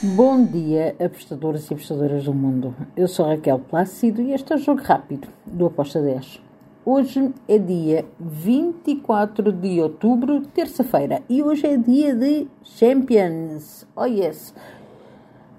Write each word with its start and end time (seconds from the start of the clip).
Bom 0.00 0.44
dia, 0.44 0.94
apostadores 1.04 1.68
e 1.68 1.74
apostadoras 1.74 2.22
do 2.22 2.32
mundo. 2.32 2.72
Eu 2.96 3.08
sou 3.08 3.26
Raquel 3.26 3.58
Plácido 3.58 4.22
e 4.22 4.32
este 4.32 4.52
é 4.52 4.54
o 4.54 4.58
Jogo 4.60 4.80
Rápido 4.80 5.26
do 5.44 5.66
Aposta 5.66 6.00
10. 6.00 6.40
Hoje 6.84 7.34
é 7.48 7.58
dia 7.58 8.04
24 8.20 9.50
de 9.50 9.80
outubro, 9.80 10.42
terça-feira, 10.54 11.20
e 11.28 11.42
hoje 11.42 11.66
é 11.66 11.76
dia 11.76 12.14
de 12.14 12.46
Champions. 12.62 13.88
Oh 13.96 14.04
yes! 14.04 14.54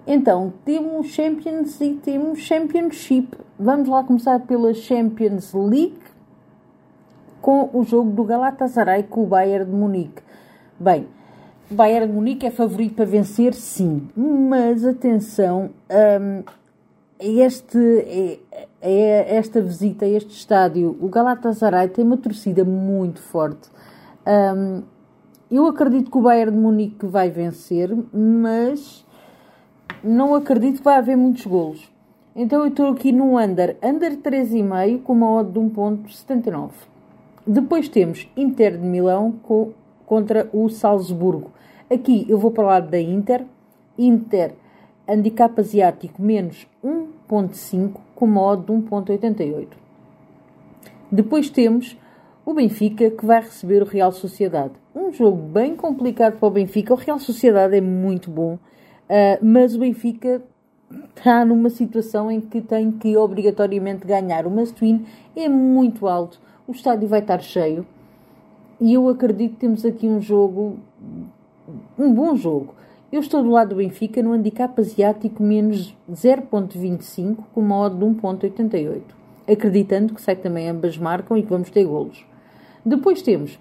Então, 0.07 0.53
temos 0.63 1.07
Champions 1.07 1.81
e 1.81 1.95
temos 1.95 2.39
Championship. 2.39 3.37
Vamos 3.59 3.89
lá 3.89 4.05
começar 4.05 4.39
pela 4.39 4.73
Champions 4.73 5.53
League 5.53 5.99
com 7.41 7.69
o 7.73 7.83
jogo 7.83 8.11
do 8.11 8.23
Galatasaray 8.23 9.03
com 9.03 9.23
o 9.23 9.27
Bayern 9.27 9.69
de 9.69 9.75
Munique. 9.75 10.23
Bem, 10.79 11.07
Bayern 11.71 12.11
Munique 12.11 12.47
é 12.47 12.51
favorito 12.51 12.95
para 12.95 13.05
vencer, 13.05 13.53
sim, 13.53 14.07
mas 14.15 14.83
atenção, 14.83 15.69
um, 16.19 16.43
este, 17.19 17.77
é, 17.77 18.39
é, 18.81 19.35
esta 19.35 19.61
visita 19.61 20.05
a 20.05 20.09
este 20.09 20.31
estádio, 20.31 20.97
o 20.99 21.07
Galatasaray 21.07 21.89
tem 21.89 22.03
uma 22.03 22.17
torcida 22.17 22.63
muito 22.65 23.21
forte. 23.21 23.69
Um, 24.25 24.81
eu 25.51 25.67
acredito 25.67 26.09
que 26.09 26.17
o 26.17 26.21
Bayern 26.21 26.51
de 26.51 26.57
Munique 26.57 27.05
vai 27.05 27.29
vencer, 27.29 27.95
mas 28.11 29.05
não 30.03 30.33
acredito 30.33 30.77
que 30.77 30.83
vai 30.83 30.97
haver 30.97 31.17
muitos 31.17 31.45
golos. 31.45 31.91
Então 32.35 32.61
eu 32.61 32.67
estou 32.67 32.87
aqui 32.87 33.11
no 33.11 33.37
under, 33.37 33.77
under 33.83 34.17
3,5 34.17 35.03
com 35.03 35.13
uma 35.13 35.31
odd 35.31 35.51
de 35.51 35.59
1.79. 35.59 36.69
Depois 37.45 37.89
temos 37.89 38.27
Inter 38.37 38.77
de 38.77 38.85
Milão 38.85 39.33
com, 39.43 39.73
contra 40.09 40.49
o 40.51 40.67
Salzburgo. 40.69 41.51
Aqui 41.87 42.25
eu 42.27 42.39
vou 42.39 42.49
para 42.49 42.63
o 42.63 42.67
lado 42.67 42.89
da 42.89 42.99
Inter. 42.99 43.45
Inter, 43.95 44.55
handicap 45.07 45.59
asiático 45.59 46.19
menos 46.19 46.67
1.5 46.83 47.91
com 48.15 48.25
modo 48.25 48.73
de 48.73 48.89
1.88. 48.89 49.67
Depois 51.11 51.51
temos 51.51 51.95
o 52.43 52.55
Benfica 52.55 53.11
que 53.11 53.23
vai 53.23 53.41
receber 53.41 53.83
o 53.83 53.85
Real 53.85 54.11
Sociedade. 54.11 54.73
Um 54.95 55.13
jogo 55.13 55.37
bem 55.37 55.75
complicado 55.75 56.39
para 56.39 56.47
o 56.47 56.51
Benfica. 56.51 56.91
O 56.91 56.97
Real 56.97 57.19
Sociedade 57.19 57.75
é 57.75 57.81
muito 57.81 58.31
bom, 58.31 58.55
uh, 58.55 59.45
mas 59.45 59.75
o 59.75 59.79
Benfica 59.79 60.41
está 61.15 61.45
numa 61.45 61.69
situação 61.69 62.31
em 62.31 62.41
que 62.41 62.61
tem 62.61 62.91
que 62.91 63.15
obrigatoriamente 63.15 64.07
ganhar. 64.07 64.47
O 64.47 64.49
must-win 64.49 65.05
é 65.35 65.47
muito 65.47 66.07
alto, 66.07 66.41
o 66.67 66.71
estádio 66.71 67.07
vai 67.07 67.19
estar 67.19 67.41
cheio 67.41 67.85
e 68.79 68.93
eu 68.93 69.09
acredito 69.09 69.53
que 69.53 69.59
temos 69.59 69.85
aqui 69.85 70.07
um 70.07 70.21
jogo 70.21 70.77
um 71.97 72.13
bom 72.13 72.35
jogo. 72.35 72.73
Eu 73.11 73.21
estou 73.21 73.41
do 73.43 73.49
lado 73.49 73.69
do 73.69 73.75
Benfica 73.75 74.21
no 74.21 74.33
handicap 74.33 74.79
asiático 74.79 75.41
menos 75.41 75.95
0.25 76.11 77.37
com 77.53 77.61
uma 77.61 77.77
odd 77.79 77.97
de 77.97 78.05
1.88, 78.05 79.01
acreditando 79.47 80.13
que 80.13 80.21
sai 80.21 80.35
também 80.35 80.69
ambas 80.69 80.97
marcam 80.97 81.35
e 81.37 81.41
que 81.43 81.49
vamos 81.49 81.69
ter 81.69 81.85
golos. 81.85 82.23
Depois 82.85 83.21
temos 83.21 83.59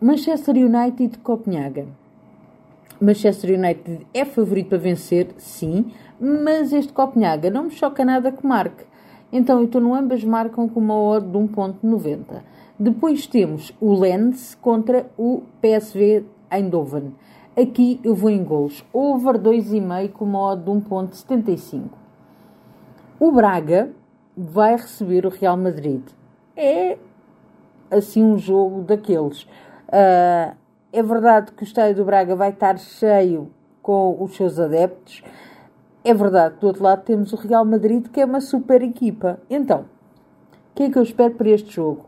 Manchester 0.00 0.56
United 0.56 1.18
Copenhaga. 1.18 1.86
Manchester 3.00 3.58
United 3.58 4.06
é 4.14 4.24
favorito 4.24 4.68
para 4.68 4.78
vencer, 4.78 5.28
sim, 5.36 5.92
mas 6.18 6.72
este 6.72 6.92
Copenhaga 6.92 7.50
não 7.50 7.64
me 7.64 7.70
choca 7.70 8.04
nada 8.04 8.32
que 8.32 8.46
marque. 8.46 8.84
Então 9.36 9.64
estou 9.64 9.80
no 9.80 9.92
ambas 9.92 10.22
marcam 10.22 10.68
com 10.68 10.78
uma 10.78 10.94
odd 10.94 11.26
de 11.26 11.36
1.90. 11.36 12.40
Depois 12.78 13.26
temos 13.26 13.74
o 13.80 13.92
Lens 13.92 14.54
contra 14.54 15.10
o 15.18 15.42
PSV 15.60 16.24
Eindhoven. 16.48 17.12
Aqui 17.60 18.00
eu 18.04 18.14
vou 18.14 18.30
em 18.30 18.44
gols. 18.44 18.84
Over 18.92 19.36
2,5 19.36 20.12
com 20.12 20.24
modo 20.24 20.62
de 20.62 20.88
1.75. 20.88 21.82
O 23.18 23.32
Braga 23.32 23.90
vai 24.36 24.76
receber 24.76 25.26
o 25.26 25.30
Real 25.30 25.56
Madrid. 25.56 26.02
É 26.56 26.96
assim 27.90 28.22
um 28.22 28.38
jogo 28.38 28.82
daqueles. 28.82 29.42
Uh, 29.88 30.54
é 30.92 31.02
verdade 31.02 31.50
que 31.50 31.64
o 31.64 31.66
estádio 31.66 31.96
do 31.96 32.04
Braga 32.04 32.36
vai 32.36 32.50
estar 32.50 32.78
cheio 32.78 33.50
com 33.82 34.16
os 34.22 34.36
seus 34.36 34.60
adeptos. 34.60 35.24
É 36.06 36.12
verdade 36.12 36.56
do 36.60 36.66
outro 36.66 36.82
lado 36.82 37.02
temos 37.02 37.32
o 37.32 37.36
Real 37.36 37.64
Madrid, 37.64 38.08
que 38.08 38.20
é 38.20 38.26
uma 38.26 38.42
super 38.42 38.82
equipa. 38.82 39.40
Então, 39.48 39.86
o 40.72 40.74
que 40.74 40.82
é 40.82 40.90
que 40.90 40.98
eu 40.98 41.02
espero 41.02 41.32
para 41.32 41.48
este 41.48 41.76
jogo? 41.76 42.04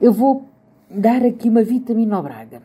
Eu 0.00 0.10
vou 0.10 0.44
dar 0.88 1.22
aqui 1.22 1.50
uma 1.50 1.62
vitamina 1.62 2.16
ao 2.16 2.22
Braga. 2.22 2.62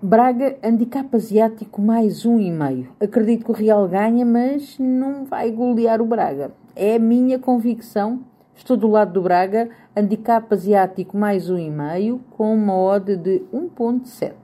Braga, 0.00 0.56
handicap 0.62 1.08
asiático 1.12 1.82
mais 1.82 2.24
um 2.24 2.38
e 2.38 2.52
meio. 2.52 2.88
Acredito 3.00 3.46
que 3.46 3.50
o 3.50 3.54
Real 3.54 3.88
ganha, 3.88 4.24
mas 4.24 4.78
não 4.78 5.24
vai 5.24 5.50
golear 5.50 6.00
o 6.00 6.06
Braga. 6.06 6.52
É 6.76 6.94
a 6.94 7.00
minha 7.00 7.36
convicção. 7.36 8.20
Estou 8.54 8.76
do 8.76 8.86
lado 8.86 9.12
do 9.12 9.22
Braga, 9.22 9.70
handicap 9.96 10.54
asiático 10.54 11.16
mais 11.16 11.50
um 11.50 11.58
e 11.58 11.68
meio, 11.68 12.20
com 12.30 12.54
uma 12.54 12.76
odd 12.76 13.16
de 13.16 13.42
1.7. 13.52 14.34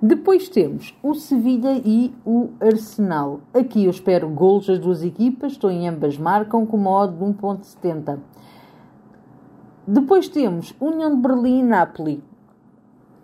Depois 0.00 0.48
temos 0.48 0.96
o 1.02 1.12
Sevilha 1.12 1.82
e 1.84 2.14
o 2.24 2.50
Arsenal. 2.60 3.40
Aqui 3.52 3.86
eu 3.86 3.90
espero 3.90 4.28
golos 4.28 4.68
das 4.68 4.78
duas 4.78 5.02
equipas, 5.02 5.52
estou 5.52 5.72
em 5.72 5.88
ambas 5.88 6.16
marcam 6.16 6.64
com 6.64 6.76
uma 6.76 7.08
de 7.08 7.16
1.70. 7.16 8.16
Depois 9.84 10.28
temos 10.28 10.72
União 10.80 11.16
de 11.16 11.20
Berlim 11.20 11.58
e 11.58 11.62
Napoli. 11.64 12.22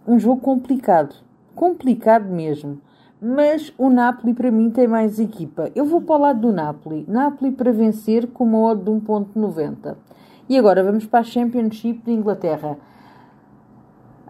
Um 0.04 0.18
jogo 0.18 0.40
complicado. 0.40 1.14
Complicado 1.54 2.28
mesmo. 2.28 2.80
Mas 3.22 3.72
o 3.78 3.88
Napoli 3.88 4.34
para 4.34 4.50
mim 4.50 4.68
tem 4.68 4.88
mais 4.88 5.20
equipa. 5.20 5.70
Eu 5.76 5.84
vou 5.84 6.00
para 6.00 6.16
o 6.16 6.18
lado 6.18 6.40
do 6.40 6.52
Napoli. 6.52 7.04
Napoli 7.06 7.52
para 7.52 7.70
vencer 7.70 8.26
com 8.26 8.42
uma 8.42 8.74
de 8.74 8.90
1.90. 8.90 9.94
E 10.48 10.58
agora 10.58 10.82
vamos 10.82 11.06
para 11.06 11.20
a 11.20 11.24
Championship 11.24 12.02
de 12.04 12.10
Inglaterra. 12.10 12.76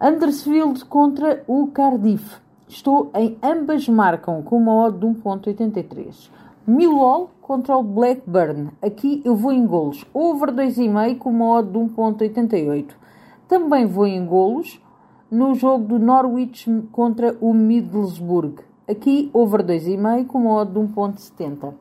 Andersfield 0.06 0.84
contra 0.84 1.42
o 1.46 1.68
Cardiff. 1.68 2.36
Estou 2.68 3.10
em 3.14 3.38
ambas 3.42 3.88
marcam 3.88 4.42
com 4.42 4.58
uma 4.58 4.74
odd 4.74 4.98
de 4.98 5.06
1.83. 5.06 6.28
Millwall 6.66 7.30
contra 7.40 7.74
o 7.74 7.82
Blackburn. 7.82 8.68
Aqui 8.82 9.22
eu 9.24 9.34
vou 9.34 9.50
em 9.50 9.66
golos. 9.66 10.04
Over 10.12 10.52
2,5 10.52 11.16
com 11.16 11.30
uma 11.30 11.52
odd 11.52 11.72
de 11.72 11.78
1.88. 11.78 12.90
Também 13.48 13.86
vou 13.86 14.06
em 14.06 14.26
golos 14.26 14.78
no 15.30 15.54
jogo 15.54 15.86
do 15.86 15.98
Norwich 15.98 16.70
contra 16.92 17.34
o 17.40 17.54
Middlesbrough. 17.54 18.56
Aqui 18.86 19.30
over 19.32 19.64
2,5 19.64 20.26
com 20.26 20.38
uma 20.40 20.56
odd 20.56 20.70
de 20.70 20.80
1.70. 20.80 21.72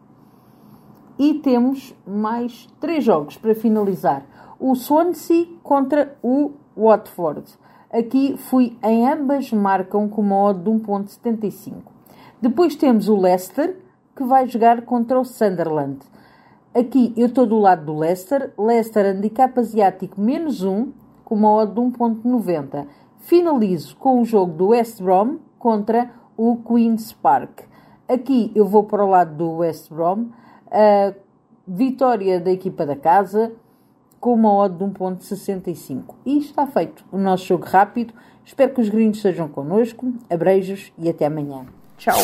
E 1.20 1.34
temos 1.34 1.94
mais 2.08 2.70
três 2.80 3.04
jogos 3.04 3.36
para 3.36 3.54
finalizar. 3.54 4.26
O 4.58 4.76
Swansea 4.76 5.46
contra 5.62 6.18
o 6.24 6.52
Watford. 6.74 7.62
Aqui 7.94 8.36
fui 8.36 8.76
em 8.82 9.08
ambas 9.08 9.52
marcam 9.52 10.10
com 10.10 10.22
uma 10.22 10.36
odd 10.36 10.64
de 10.64 10.70
1.75. 10.72 11.76
Depois 12.42 12.76
temos 12.76 13.08
o 13.08 13.16
Leicester 13.16 13.78
que 14.16 14.24
vai 14.24 14.48
jogar 14.48 14.82
contra 14.82 15.20
o 15.20 15.24
Sunderland. 15.24 16.00
Aqui 16.74 17.14
eu 17.16 17.28
estou 17.28 17.46
do 17.46 17.60
lado 17.60 17.86
do 17.86 17.96
Leicester. 17.96 18.52
Leicester 18.58 19.06
handicap 19.06 19.60
asiático 19.60 20.20
menos 20.20 20.64
1, 20.64 20.92
com 21.24 21.36
uma 21.36 21.52
odd 21.52 21.72
de 21.72 21.82
1.90. 21.82 22.88
Finalizo 23.20 23.96
com 23.98 24.20
o 24.20 24.26
jogo 24.26 24.54
do 24.54 24.68
West 24.70 25.00
Brom 25.00 25.38
contra 25.60 26.10
o 26.36 26.58
Queen's 26.68 27.14
Park. 27.14 27.60
Aqui 28.10 28.52
eu 28.56 28.66
vou 28.66 28.86
para 28.86 29.06
o 29.06 29.10
lado 29.10 29.36
do 29.36 29.58
West 29.58 29.94
Brom. 29.94 30.30
A 30.72 31.14
vitória 31.68 32.40
da 32.40 32.52
equipa 32.52 32.88
da 32.88 32.96
casa 32.96 33.52
com 34.24 34.34
uma 34.36 34.54
odd 34.54 34.78
de 34.78 34.86
1.65. 34.86 36.16
E 36.26 36.38
está 36.38 36.66
feito 36.66 37.04
o 37.12 37.18
nosso 37.18 37.46
jogo 37.46 37.66
rápido. 37.66 38.14
Espero 38.46 38.74
que 38.74 38.80
os 38.80 38.88
gringos 38.88 39.18
estejam 39.18 39.50
connosco. 39.50 40.14
Abreijos 40.30 40.94
e 40.98 41.10
até 41.10 41.26
amanhã. 41.26 41.66
Tchau! 41.98 42.16